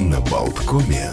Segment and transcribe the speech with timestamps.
[0.00, 1.10] на Болткоме.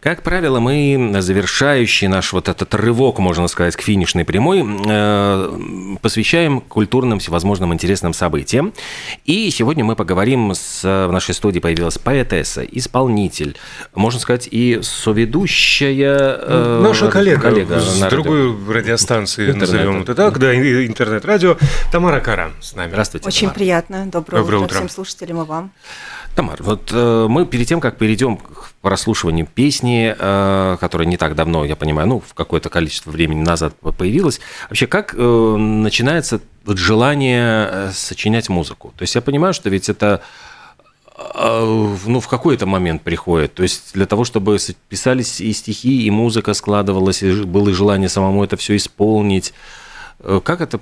[0.00, 6.60] Как правило, мы завершающий наш вот этот рывок, можно сказать, к финишной прямой, э, посвящаем
[6.60, 8.72] культурным всевозможным интересным событиям.
[9.24, 10.84] И сегодня мы поговорим с...
[10.84, 13.56] В нашей студии появилась поэтесса, исполнитель,
[13.92, 16.38] можно сказать, и соведущая...
[16.42, 18.72] Э, Наша коллега, коллега с на другой радио.
[18.72, 19.60] радиостанции, интернет.
[19.62, 21.56] назовем это так, да, интернет-радио,
[21.90, 22.90] Тамара Кара с нами.
[22.90, 23.54] Здравствуйте, Очень Тамара.
[23.54, 24.06] приятно.
[24.06, 25.72] Доброе, Доброе утро, утро всем слушателям и вам.
[26.36, 31.34] Тамар, вот э, мы перед тем, как перейдем к прослушиванию песни, э, которая не так
[31.34, 36.78] давно, я понимаю, ну, в какое-то количество времени назад появилась, вообще как э, начинается вот
[36.78, 38.94] желание э, сочинять музыку?
[38.96, 40.22] То есть я понимаю, что ведь это
[41.34, 43.52] ну, в какой-то момент приходит.
[43.52, 44.56] То есть для того, чтобы
[44.88, 49.52] писались и стихи, и музыка складывалась, и было желание самому это все исполнить.
[50.44, 50.80] Как это,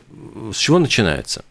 [0.53, 1.43] с чего начинается?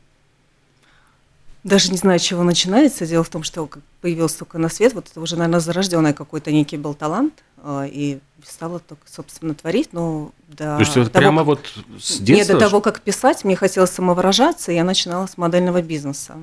[1.66, 3.08] Даже не знаю, чего начинается.
[3.08, 3.68] Дело в том, что
[4.00, 8.20] появился только на свет, вот это уже, наверное, зарожденный какой-то некий был талант, а, и
[8.48, 11.46] стала только, собственно, творить, но до То есть того, прямо как...
[11.48, 11.60] вот
[12.00, 12.34] с детства?
[12.34, 16.36] Нет, до того, как писать, мне хотелось самовыражаться, и я начинала с модельного бизнеса.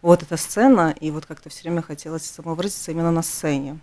[0.00, 3.80] Вот эта сцена, и вот как-то все время хотелось самовыразиться именно на сцене.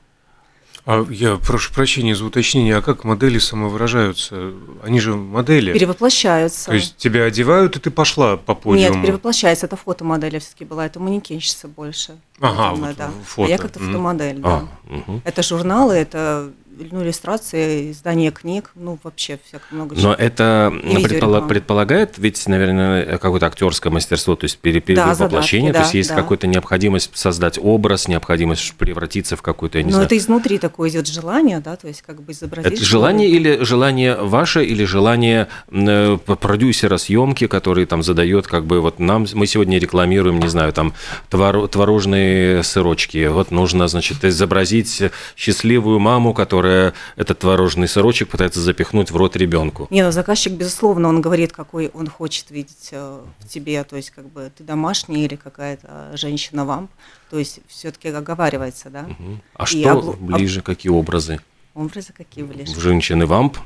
[0.85, 4.53] А я прошу прощения за уточнение, а как модели самовыражаются?
[4.83, 5.73] Они же модели.
[5.73, 6.67] Перевоплощаются.
[6.67, 8.95] То есть тебя одевают, и ты пошла по подиуму?
[8.95, 9.65] Нет, перевоплощается.
[9.65, 12.17] Это фотомодель я все-таки была, это манекенщица больше.
[12.39, 13.11] Ага, вот да.
[13.25, 13.47] фото.
[13.47, 14.41] А я как-то фотомодель, mm.
[14.41, 14.67] да.
[14.89, 15.21] А, угу.
[15.25, 16.51] Это журналы, это
[16.91, 20.09] ну, иллюстрации, издание книг, ну, вообще всяко много чего.
[20.09, 25.79] Но это предполаг, предполагает ведь, наверное, какое-то актерское мастерство, то есть перевоплощение, да, задатки, то
[25.79, 26.15] есть да, есть да.
[26.15, 30.05] какая-то необходимость создать образ, необходимость превратиться в какую-то, я не Но знаю.
[30.05, 32.73] это изнутри такое идет желание, да, то есть как бы изобразить.
[32.73, 38.81] Это желание или желание ваше, или желание э, продюсера съемки, который там задает, как бы,
[38.81, 40.93] вот нам, мы сегодня рекламируем, не знаю, там,
[41.29, 45.03] творожные сырочки, вот нужно, значит, изобразить
[45.35, 49.87] счастливую маму, которая которая этот творожный сырочек пытается запихнуть в рот ребенку.
[49.89, 54.11] Не, ну заказчик, безусловно, он говорит, какой он хочет видеть э, в тебе, то есть
[54.11, 56.91] как бы ты домашний или какая-то женщина-вамп,
[57.29, 59.01] то есть все-таки оговаривается, да.
[59.01, 59.39] Угу.
[59.55, 60.13] А И что обл...
[60.13, 61.39] ближе, какие образы?
[61.73, 62.73] Образы какие ближе?
[62.73, 63.57] В женщины-вамп?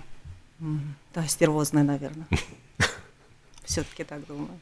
[1.14, 2.28] Да, стервозные, наверное.
[3.66, 4.60] Все-таки так думаю.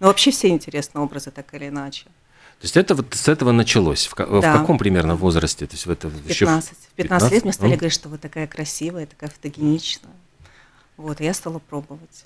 [0.00, 2.06] Но вообще все интересные образы, так или иначе.
[2.60, 4.08] То есть это вот с этого началось.
[4.08, 4.54] В, да.
[4.54, 5.66] в каком примерно возрасте?
[5.66, 6.28] То есть в это 15.
[6.28, 10.12] Еще в 15, 15 лет мне стали говорить, что вы такая красивая, такая фотогеничная.
[10.96, 12.24] Вот, и я стала пробовать.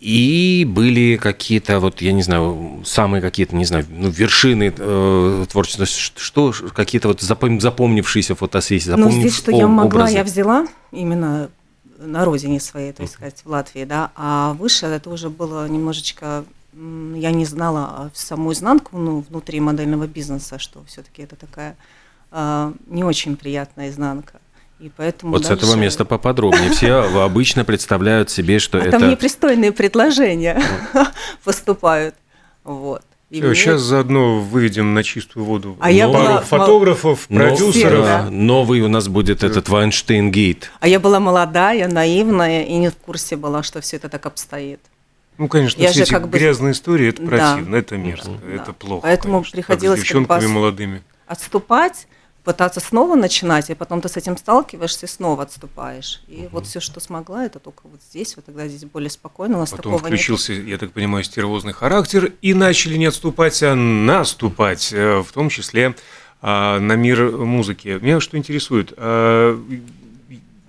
[0.00, 5.86] И были какие-то, вот я не знаю, самые какие-то, не знаю, ну, вершины э, творчества,
[5.86, 10.16] что, какие-то вот запом, запомнившиеся фотосессии, запомнившиеся Ну, здесь, что я могла, образы.
[10.16, 11.50] я взяла именно
[11.98, 16.44] на родине своей, то есть сказать, в Латвии, да, а выше это уже было немножечко
[16.74, 21.76] я не знала саму изнанку ну, внутри модельного бизнеса, что все-таки это такая
[22.30, 24.40] э, не очень приятная изнанка.
[24.80, 25.54] И поэтому вот дальше...
[25.54, 26.70] с этого места поподробнее.
[26.70, 28.98] Все обычно представляют себе, что а это...
[28.98, 30.60] Там непристойные предложения
[31.44, 32.16] поступают.
[32.64, 33.02] Вот.
[33.30, 33.54] И Все, мне...
[33.54, 36.40] Сейчас заодно выведем на чистую воду а я была...
[36.40, 37.40] фотографов, Но...
[37.40, 38.04] продюсеров.
[38.04, 38.28] Да.
[38.30, 40.70] Новый у нас будет этот Вайнштейн-гейт.
[40.80, 44.80] А я была молодая, наивная и не в курсе была, что все это так обстоит.
[45.42, 46.38] Ну, конечно, я все эти как бы...
[46.38, 47.78] грязные истории, это противно, да.
[47.78, 48.54] это мерзко, да.
[48.54, 49.02] это плохо.
[49.02, 51.02] Поэтому конечно, приходилось как с девчонками как бы молодыми.
[51.26, 52.06] отступать,
[52.44, 56.22] пытаться снова начинать, и потом ты с этим сталкиваешься и снова отступаешь.
[56.28, 56.48] И угу.
[56.52, 59.56] вот все, что смогла, это только вот здесь, вот тогда здесь более спокойно.
[59.56, 60.66] У нас потом включился, нет.
[60.68, 65.96] я так понимаю, стервозный характер, и начали не отступать, а наступать, э, в том числе
[66.40, 67.98] а, на мир музыки.
[68.00, 69.60] Меня что интересует, а,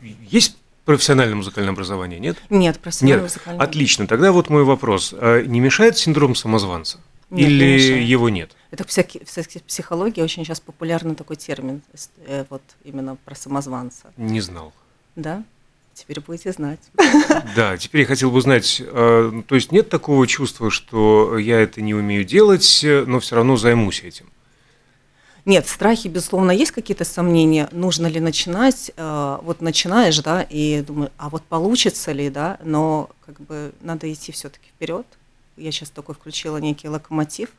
[0.01, 2.37] есть профессиональное музыкальное образование, нет?
[2.49, 3.31] Нет, профессиональное нет.
[3.33, 3.65] музыкальное.
[3.65, 4.07] Отлично.
[4.07, 5.13] Тогда вот мой вопрос.
[5.17, 6.99] А не мешает синдром самозванца?
[7.29, 8.51] Нет, Или не его нет?
[8.69, 11.81] Это в психологии очень сейчас популярный такой термин,
[12.27, 14.13] э, вот именно про самозванца.
[14.17, 14.71] Не знал.
[15.15, 15.43] Да?
[15.93, 16.79] Теперь будете знать.
[17.55, 21.81] Да, теперь я хотел бы знать, а, то есть нет такого чувства, что я это
[21.81, 24.25] не умею делать, но все равно займусь этим?
[25.45, 28.91] Нет, страхи, безусловно, есть какие-то сомнения, нужно ли начинать.
[28.95, 34.11] Э, вот начинаешь, да, и думаю, а вот получится ли, да, но как бы надо
[34.11, 35.05] идти все-таки вперед.
[35.57, 37.49] Я сейчас такой включила некий локомотив,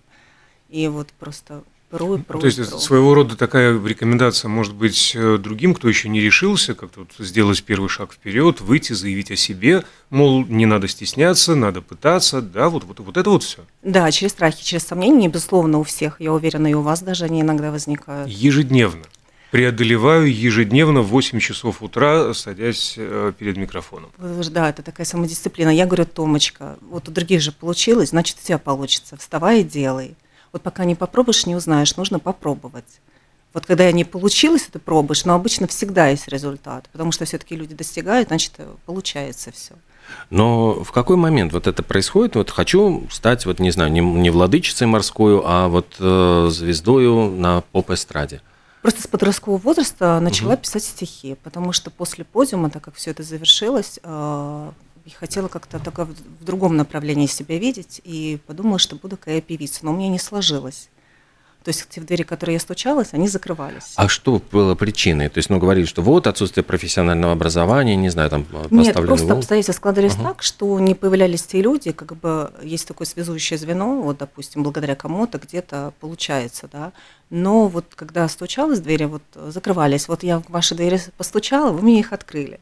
[0.71, 1.63] и вот просто
[1.95, 2.79] Пру, пру, То есть пру.
[2.79, 7.63] своего рода такая рекомендация может быть э, другим, кто еще не решился, как-то вот сделать
[7.63, 12.83] первый шаг вперед, выйти, заявить о себе, мол, не надо стесняться, надо пытаться, да, вот,
[12.83, 13.61] вот, вот это вот все.
[13.83, 17.43] Да, через страхи, через сомнения, безусловно, у всех, я уверена, и у вас даже они
[17.43, 18.29] иногда возникают.
[18.29, 19.05] Ежедневно.
[19.53, 24.11] Преодолеваю ежедневно в 8 часов утра, садясь э, перед микрофоном.
[24.19, 25.69] Да, это такая самодисциплина.
[25.69, 29.17] Я говорю, Томочка, вот у других же получилось, значит, у тебя получится.
[29.17, 30.17] Вставай и делай.
[30.55, 33.01] Вот пока не попробуешь, не узнаешь, нужно попробовать.
[33.55, 37.75] Вот когда не получилось, это пробуешь, но обычно всегда есть результат, потому что все-таки люди
[37.75, 38.53] достигают, значит,
[38.87, 39.75] получается все.
[40.31, 42.37] Но в какой момент вот это происходит?
[42.37, 47.63] Вот хочу стать, вот не знаю, не, не владычицей морской, а вот э, звездою на
[47.73, 48.41] поп-эстраде.
[48.81, 50.63] Просто с подросткового возраста начала угу.
[50.63, 54.71] писать стихи, потому что после подиума, так как все это завершилось, э,
[55.11, 59.93] хотела как-то только в другом направлении себя видеть и подумала, что буду какая певица, но
[59.93, 60.89] у меня не сложилось.
[61.65, 63.95] То есть те двери, которые я стучалась, они закрывались.
[63.97, 65.31] А что было причиной?
[65.31, 69.39] То есть, ну, говорили, что вот отсутствие профессионального образования, не знаю, там Нет, просто волн.
[69.39, 74.03] обстоятельства складывались uh так, что не появлялись те люди, как бы есть такое связующее звено,
[74.03, 76.93] вот, допустим, благодаря кому-то где-то получается, да.
[77.31, 80.07] Но вот когда стучалась двери, вот закрывались.
[80.07, 82.61] Вот я в ваши двери постучала, вы мне их открыли.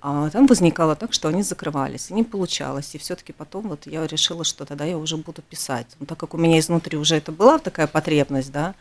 [0.00, 2.94] А там возникало так, что они закрывались, и не получалось.
[2.94, 5.86] И все-таки потом вот я решила, что тогда я уже буду писать.
[5.98, 8.74] Но так как у меня изнутри уже это была такая потребность, да,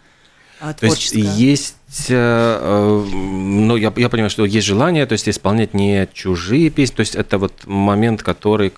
[0.59, 1.21] творческая.
[1.21, 5.73] То есть есть, э, э, ну я, я понимаю, что есть желание, то есть исполнять
[5.73, 8.73] не чужие песни, то есть это вот момент, который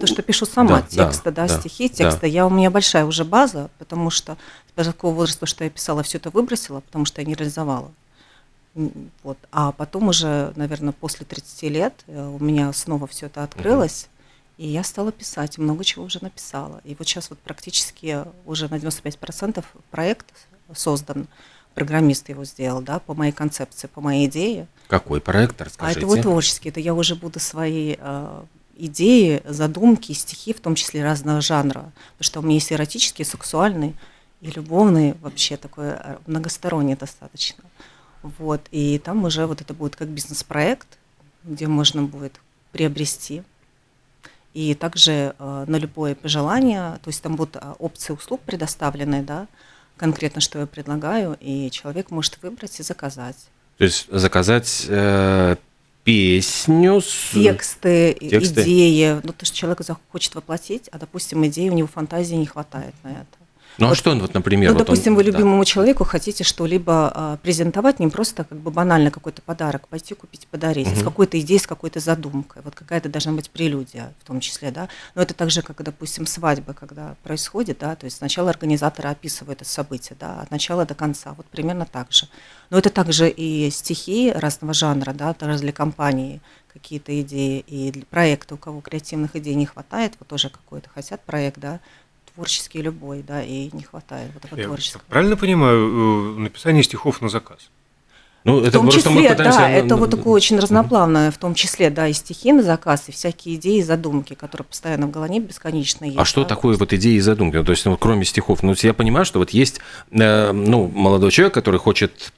[0.00, 2.22] то, что пишу сама да, тексты, да, да, стихи, тексты.
[2.22, 2.26] Да.
[2.26, 4.38] Я, у меня большая уже база, потому что
[4.74, 7.90] с такого возраста, что я писала, все это выбросила, потому что я не реализовала.
[8.74, 9.38] Вот.
[9.50, 14.08] А потом уже, наверное, после 30 лет э, у меня снова все это открылось,
[14.58, 16.80] и я стала писать, много чего уже написала.
[16.84, 20.26] И вот сейчас вот практически уже на 95% проект
[20.74, 21.26] создан,
[21.74, 24.66] программист его сделал, да, по моей концепции, по моей идее.
[24.88, 26.00] Какой проект, расскажите?
[26.00, 28.42] А это вот творческий, это я уже буду свои э,
[28.76, 33.94] идеи, задумки, стихи, в том числе разного жанра, потому что у меня есть эротический, сексуальный
[34.40, 37.64] и любовный, вообще такой э, многосторонний достаточно.
[38.22, 40.98] Вот, и там уже вот это будет как бизнес-проект,
[41.44, 42.40] где можно будет
[42.72, 43.42] приобрести.
[44.52, 49.46] И также э, на любое пожелание, то есть там будут э, опции услуг предоставлены, да,
[49.96, 53.36] конкретно, что я предлагаю, и человек может выбрать и заказать.
[53.78, 55.56] То есть заказать э,
[56.04, 57.30] песню с...
[57.32, 59.20] Тексты, Тексты, идеи.
[59.22, 63.10] Ну, то, что человек захочет воплотить, а, допустим, идеи у него фантазии не хватает на
[63.10, 63.39] это.
[63.78, 64.72] Ну вот, а что он, вот, например?
[64.72, 65.64] Ну, вот допустим, он, вы любимому да.
[65.64, 70.88] человеку хотите что-либо а, презентовать, не просто как бы банально какой-то подарок, пойти купить, подарить,
[70.88, 70.96] угу.
[70.96, 72.62] с какой-то идеей, с какой-то задумкой.
[72.62, 74.88] Вот какая-то должна быть прелюдия в том числе, да.
[75.14, 79.70] Но это также, как, допустим, свадьба, когда происходит, да, то есть сначала организаторы описывают это
[79.70, 82.26] событие, да, от начала до конца, вот примерно так же.
[82.70, 86.40] Но это также и стихи разного жанра, да, даже для компании
[86.72, 91.22] какие-то идеи, и для проекта, у кого креативных идей не хватает, вот тоже какой-то хотят
[91.24, 91.80] проект, да,
[92.34, 95.02] творческий любой, да, и не хватает вот этого Я творческого.
[95.08, 97.70] Правильно понимаю, э, написание стихов на заказ?
[98.44, 99.58] Ну, это в том числе, мы пытаемся...
[99.58, 103.12] да, это вот такое очень разноплавное, в том числе, да, и стихи на заказ, и
[103.12, 106.16] всякие идеи и задумки, которые постоянно в голове бесконечно есть.
[106.18, 107.56] А что такое вот идеи и задумки?
[107.56, 111.30] Ну, то есть, ну, кроме стихов, ну, я понимаю, что вот есть, э, ну, молодой
[111.30, 112.32] человек, который хочет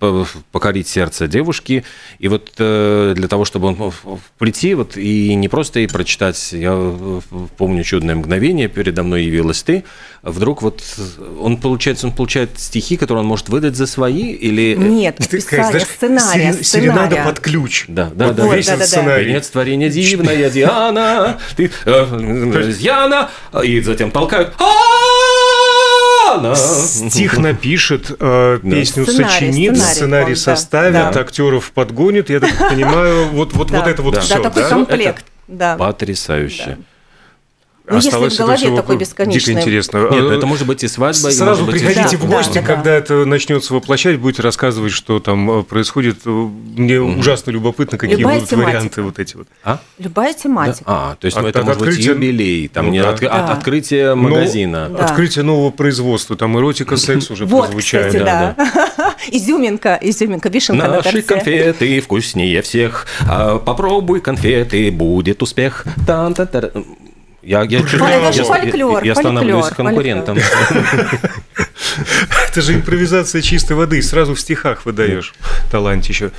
[0.50, 1.84] покорить сердце девушки,
[2.18, 3.92] и вот э, для того, чтобы он
[4.38, 6.96] прийти, вот, и не просто и прочитать, я
[7.56, 9.84] помню чудное мгновение, передо мной явилась ты,
[10.22, 10.82] вдруг вот
[11.40, 14.74] он, получается, он получает стихи, которые он может выдать за свои, или...
[14.76, 16.52] Нет, писание сценария.
[16.52, 17.84] Сирен, серенада под ключ.
[17.88, 18.44] Да, да, вот, да.
[18.44, 19.26] Вот, весь да, да, сценарий.
[19.26, 23.30] Венец творения дивная Диана, ты, э, Диана,
[23.62, 24.54] и затем толкают.
[26.56, 31.20] Стих напишет, э, песню сценарий, сочинит, сценарий, сценарий составит, да.
[31.20, 32.30] актеров подгонит.
[32.30, 34.36] Я так понимаю, вот, вот, вот это вот все.
[34.36, 35.24] Да, такой комплект.
[35.48, 35.76] Да.
[35.76, 36.78] Потрясающе.
[37.84, 39.54] Ну, Осталось если в голове такой бесконечный.
[39.54, 39.98] Дико интересно.
[40.12, 41.30] Нет, ну, это может быть и свадьба.
[41.30, 42.26] Сразу и приходите быть...
[42.26, 42.96] в гости, да, когда да.
[42.96, 46.24] это начнется воплощать, будете рассказывать, что там э, происходит.
[46.24, 47.18] Мне угу.
[47.18, 48.70] ужасно любопытно, какие Любая будут тематика.
[48.70, 49.48] варианты вот эти вот.
[49.64, 49.80] А?
[49.98, 50.84] Любая тематика.
[50.86, 51.10] Да.
[51.10, 52.14] А, то есть от, ну, это от может открытия...
[52.14, 53.10] быть юбилей, там ну, не да.
[53.10, 53.44] от, да.
[53.44, 54.88] от открытия магазина.
[54.88, 55.04] Но, да.
[55.06, 58.06] Открытие нового производства, там эротика, секс уже вот, прозвучает.
[58.12, 58.54] Кстати, да.
[58.56, 59.16] да.
[59.32, 63.08] изюминка, изюминка, вишенка Наши на конфеты вкуснее всех.
[63.28, 65.84] А, попробуй конфеты, будет успех.
[67.42, 69.02] Я, я, чуть, это же фольклор.
[69.02, 70.38] Я, я становлюсь конкурентом.
[72.48, 74.00] Это же импровизация чистой воды.
[74.00, 75.34] Сразу в стихах выдаешь
[75.70, 76.30] талантище.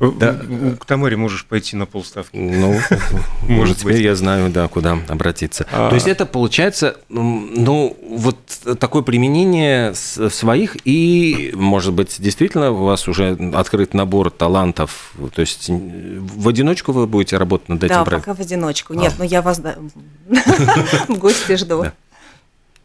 [0.00, 0.40] Да.
[0.80, 2.34] К Тамаре можешь пойти на полставки.
[2.36, 2.80] Ну,
[3.48, 4.02] может теперь быть.
[4.02, 5.66] я знаю, да, куда обратиться.
[5.70, 5.90] А...
[5.90, 8.36] То есть это получается, ну, вот
[8.78, 15.12] такое применение своих и, может быть, действительно у вас уже открыт набор талантов.
[15.34, 18.32] То есть в одиночку вы будете работать над этим да, проектом?
[18.32, 18.94] Да, пока в одиночку.
[18.94, 19.18] Нет, а.
[19.18, 19.60] но я вас
[21.08, 21.84] в гости жду.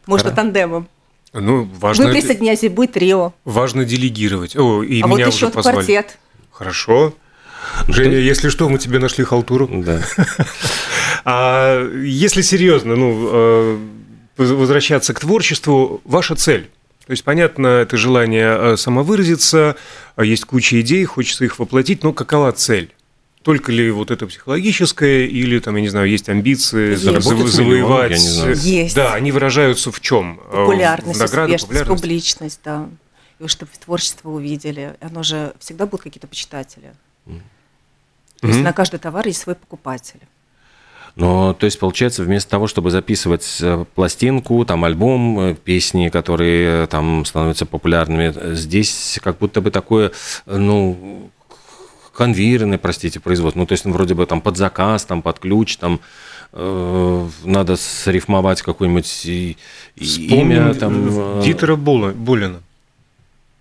[0.06, 0.86] Можно тандемом.
[1.32, 2.06] Ну, важно...
[2.06, 3.32] Вы присоединяйтесь, будет трио.
[3.44, 4.56] Важно делегировать.
[4.56, 5.74] О, и а меня вот еще уже позвали.
[5.76, 6.18] квартет.
[6.58, 7.14] Хорошо.
[7.88, 8.22] Женя, Ты...
[8.22, 9.68] если что, мы тебе нашли халтуру.
[9.70, 10.02] Да.
[11.24, 13.78] а если серьезно, ну, э,
[14.38, 16.70] возвращаться к творчеству, ваша цель
[17.06, 19.76] То есть, понятно, это желание э, самовыразиться,
[20.16, 22.90] а есть куча идей, хочется их воплотить, но какова цель?
[23.42, 27.02] Только ли вот это психологическое, или там, я не знаю, есть амбиции есть.
[27.02, 28.12] завоевать?
[28.12, 28.56] Я не знаю.
[28.56, 28.96] Есть.
[28.96, 30.40] Да, они выражаются в чем?
[30.48, 32.02] Э, популярность, в награды, успешность, популярность?
[32.02, 32.88] публичность, да.
[33.38, 34.96] И чтобы творчество увидели.
[35.00, 36.92] Оно же всегда будут какие-то почитатели.
[37.26, 37.40] Mm-hmm.
[38.40, 40.20] То есть на каждый товар есть свой покупатель.
[41.16, 46.84] Но, то есть, получается, вместо того, чтобы записывать э, пластинку, там, альбом, э, песни, которые
[46.84, 50.12] э, там становятся популярными, здесь как будто бы такое,
[50.44, 51.30] ну,
[52.14, 53.60] конвейерное, простите, производство.
[53.60, 56.00] Ну, то есть, ну, вроде бы там под заказ, там, под ключ, там,
[56.52, 59.24] э, надо срифмовать какое-нибудь
[59.96, 60.74] имя.
[60.74, 62.60] Там, Дитера Булина.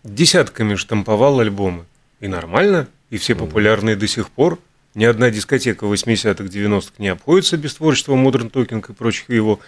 [0.06, 1.86] Десятками штамповал альбомы.
[2.22, 4.60] И нормально, и все популярные до сих пор–
[4.96, 9.60] ни одна дискотека 80-х, 90-х не обходится без творчества Modern Talking и прочих его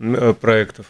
[0.00, 0.86] э, проектов.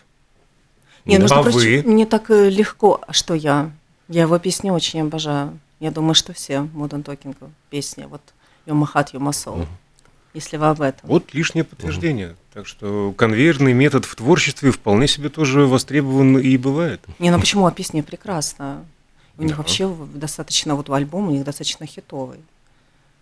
[1.04, 1.82] Не, ну, а вы?
[1.85, 3.71] Мне так э, легко, что я.
[4.09, 5.59] Я его песни очень обожаю.
[5.78, 7.37] Я думаю, что все Modern Talking
[7.68, 8.06] песни.
[8.09, 8.23] Вот
[8.64, 9.61] Йомахат, Йомасол.
[9.61, 9.68] Угу.
[10.32, 11.11] Если вы об этом.
[11.11, 12.28] Вот лишнее подтверждение.
[12.28, 12.37] Угу.
[12.52, 17.00] Так что конвейерный метод в творчестве вполне себе тоже востребован и бывает.
[17.18, 17.66] Не, ну почему?
[17.66, 18.85] А песня прекрасна.
[19.38, 19.49] У да.
[19.49, 22.40] них вообще достаточно, вот у альбома у них достаточно хитовый.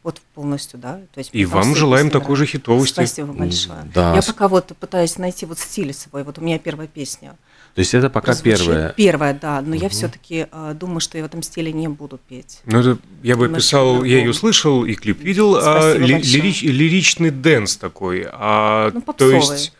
[0.02, 1.00] Вот полностью, да.
[1.12, 2.94] То есть, и вам желаем такой же хитовости.
[2.94, 3.82] Спасибо большое.
[3.94, 4.16] Да.
[4.16, 6.24] Я пока вот пытаюсь найти вот стиль свой.
[6.24, 7.36] Вот у меня первая песня.
[7.74, 8.92] То есть это пока первая?
[8.96, 9.60] Первая, да.
[9.60, 9.82] Но угу.
[9.82, 12.60] я все-таки э, думаю, что я в этом стиле не буду петь.
[12.66, 17.30] Ну, это я бы писал, я ее слышал и клип видел, а ли, лирич, лиричный
[17.30, 18.26] dance такой.
[18.30, 19.72] А, ну, то есть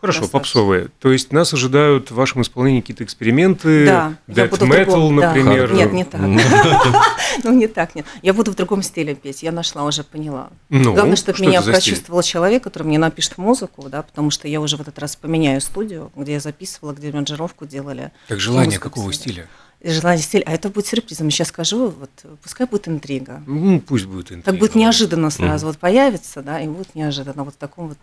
[0.00, 0.38] Хорошо, достаточно.
[0.38, 0.88] попсовые.
[0.98, 5.68] То есть нас ожидают в вашем исполнении какие-то эксперименты, да, death metal, например.
[5.68, 5.74] Да.
[5.74, 6.20] Нет, не так.
[7.44, 8.06] Ну, не так, нет.
[8.22, 10.50] Я буду в другом стиле петь, я нашла, уже поняла.
[10.68, 14.76] Ну, Главное, чтобы меня прочувствовал человек, который мне напишет музыку, да, потому что я уже
[14.76, 18.10] в этот раз поменяю студию, где я записывала, где аранжировку делали.
[18.28, 19.48] Так желание какого стиля?
[19.82, 21.30] желание стиля, а это будет сюрпризом.
[21.30, 22.10] Сейчас скажу, вот
[22.42, 23.42] пускай будет интрига.
[23.46, 24.44] Ну, пусть будет интрига.
[24.44, 25.68] Так будет неожиданно сразу, mm.
[25.70, 27.98] вот появится, да, и будет неожиданно вот в таком вот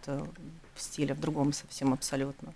[0.77, 2.53] э, стиле, в другом совсем абсолютно.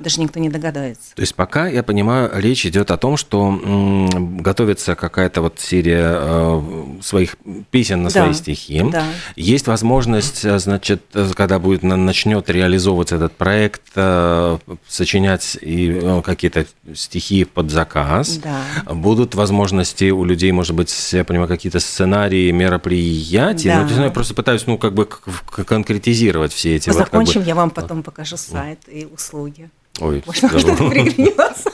[0.00, 1.14] Даже никто не догадается.
[1.14, 6.12] То есть пока, я понимаю, речь идет о том, что м, готовится какая-то вот серия
[6.14, 6.62] э,
[7.02, 7.36] своих
[7.70, 8.84] песен на да, свои стихи.
[8.90, 9.04] Да.
[9.34, 11.02] Есть возможность, э, значит,
[11.34, 18.38] когда будет начнет реализовываться этот проект, э, сочинять и э, какие-то стихи под заказ.
[18.38, 18.62] Да.
[18.94, 23.68] Будут возможности у людей, может быть, я понимаю, какие-то сценарии мероприятий.
[23.68, 23.80] Да.
[23.80, 26.90] Ну, есть, ну, я просто пытаюсь, ну, как бы конкретизировать все эти.
[26.90, 27.48] Закончим, вот, как бы...
[27.48, 29.57] я вам потом покажу сайт и услуги.
[30.00, 31.72] Ой, Можно что-то пригнется.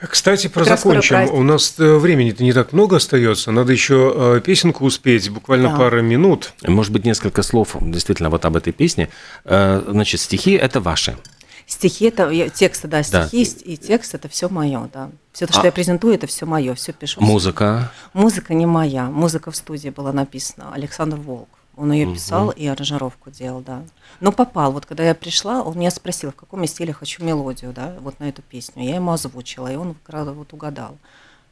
[0.00, 1.30] Кстати, про как закончим.
[1.32, 3.52] У нас э, времени-то не так много остается.
[3.52, 5.76] Надо еще э, песенку успеть, буквально да.
[5.76, 6.54] пара минут.
[6.62, 9.10] Может быть, несколько слов действительно вот об этой песне.
[9.44, 11.18] Э, значит, стихи это ваши.
[11.66, 13.60] Стихи это тексты, да, стихи да.
[13.64, 15.10] и текст это все мое, да.
[15.32, 15.66] Все то, что а...
[15.66, 17.20] я презентую, это все мое, все пишу.
[17.20, 17.92] Музыка.
[18.14, 19.04] Музыка не моя.
[19.04, 20.72] Музыка в студии была написана.
[20.72, 21.59] Александр Волк.
[21.80, 22.52] Он ее писал угу.
[22.52, 23.82] и аранжировку делал, да.
[24.20, 24.70] Но попал.
[24.70, 28.20] Вот когда я пришла, он меня спросил, в каком я стиле хочу мелодию, да, вот
[28.20, 28.84] на эту песню.
[28.84, 30.98] Я ему озвучила, и он вот угадал.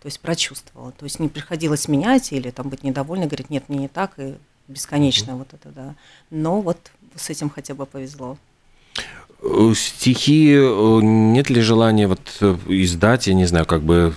[0.02, 0.92] То есть прочувствовал.
[0.92, 4.34] То есть не приходилось менять или там быть недовольной, говорить, нет, мне не так, и
[4.68, 5.38] бесконечно угу.
[5.38, 5.94] вот это, да.
[6.28, 6.76] Но вот
[7.16, 8.36] с этим хотя бы повезло.
[9.40, 14.12] Э, стихи, э, нет ли желания вот э, издать, я не знаю, как бы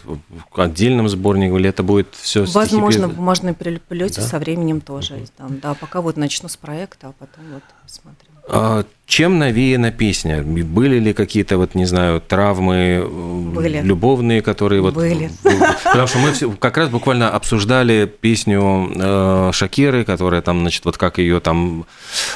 [0.56, 3.14] отдельным сборником, или это будет все Возможно, стихи...
[3.14, 4.28] в бумажном переплете да?
[4.28, 5.16] со временем тоже.
[5.16, 5.26] Угу.
[5.38, 8.31] Там, да, пока вот начну с проекта, а потом вот посмотрим.
[8.48, 10.42] А чем навеяна песня?
[10.42, 13.06] Были ли какие-то, вот не знаю, травмы
[13.54, 13.82] Были.
[13.82, 14.94] любовные, которые вот...
[14.94, 15.30] Были.
[15.84, 20.98] Потому что мы все, как раз буквально обсуждали песню э, Шакиры, которая там, значит, вот
[20.98, 21.86] как ее там...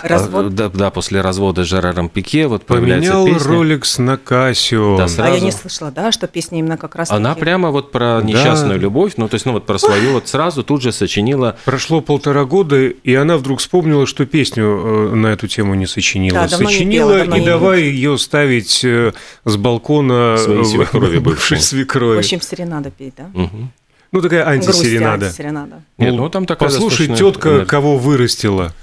[0.04, 0.54] Э, Развод?
[0.54, 4.98] да, да, после развода с Жераром Пике, вот Поменял Rolex на Кассио.
[4.98, 5.32] Да, сразу.
[5.32, 7.10] А я не слышала, да, что песня именно как раз...
[7.10, 8.84] Она прямо вот про несчастную да.
[8.84, 11.56] любовь, ну, то есть, ну, вот про свою, вот сразу тут же сочинила...
[11.64, 16.42] Прошло полтора года, и она вдруг вспомнила, что песню э, на эту тему не сочинила.
[16.42, 19.14] Да, сочинила, пела, и давай ее ставить э,
[19.46, 22.18] с балкона Своей свекрови бывшей свекрови.
[22.18, 23.32] В общем, серенада петь, да?
[23.34, 23.70] Угу.
[24.12, 25.26] Ну, такая антисеренада.
[25.26, 25.84] антисеренада.
[25.98, 28.74] Нет, ну, там такая Послушай, тетка, кого вырастила.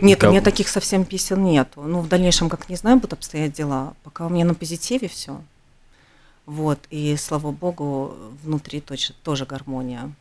[0.00, 0.30] Нет, как...
[0.30, 1.82] у меня таких совсем песен нету.
[1.82, 3.94] Ну, в дальнейшем, как не знаю, будут обстоять дела.
[4.02, 5.40] Пока у меня на позитиве все.
[6.46, 10.12] Вот, и слава богу, внутри точно, тоже гармония.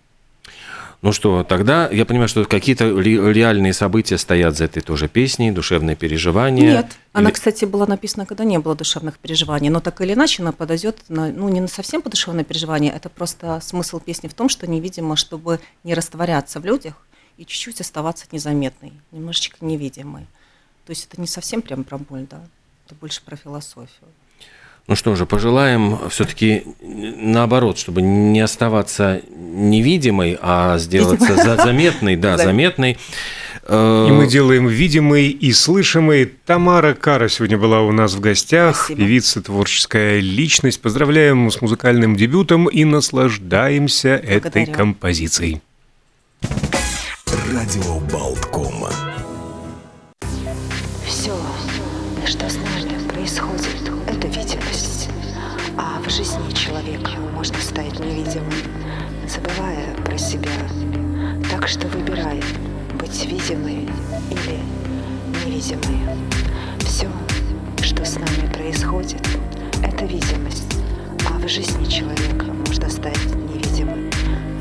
[1.03, 5.97] Ну что, тогда я понимаю, что какие-то реальные события стоят за этой тоже песней, душевные
[5.97, 6.75] переживания.
[6.75, 6.95] Нет, Или...
[7.11, 11.03] она, кстати, была написана, когда не было душевных переживаний, но так или иначе она подойдет,
[11.09, 14.65] на, ну не на совсем по душевное переживание, это просто смысл песни в том, что
[14.65, 16.93] невидимо, чтобы не растворяться в людях
[17.35, 20.25] и чуть-чуть оставаться незаметной, немножечко невидимой.
[20.85, 22.39] То есть это не совсем прям про боль, да,
[22.85, 24.07] это больше про философию.
[24.85, 32.37] Ну что же, пожелаем все-таки наоборот, чтобы не оставаться невидимой, а сделаться за заметной, да,
[32.37, 32.97] заметной.
[33.69, 36.25] И мы делаем видимой и слышимой.
[36.45, 38.99] Тамара Кара сегодня была у нас в гостях, Спасибо.
[38.99, 40.81] певица, творческая личность.
[40.81, 44.37] Поздравляем с музыкальным дебютом и наслаждаемся Благодарю.
[44.37, 45.61] этой композицией.
[47.53, 48.52] Радио Болткома.
[63.43, 63.85] видимые
[64.31, 64.59] или
[65.45, 66.17] невидимые.
[66.79, 67.09] Все,
[67.81, 69.21] что с нами происходит,
[69.83, 70.73] это видимость,
[71.29, 74.09] а в жизни человека можно стать невидимым,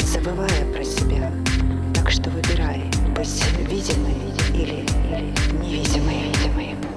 [0.05, 1.31] забывая про себя.
[1.95, 2.83] Так что выбирай
[3.17, 4.17] быть видимой
[4.53, 6.33] или, или невидимой.
[6.33, 6.92] видимой.